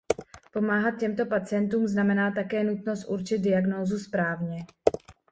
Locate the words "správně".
3.99-4.65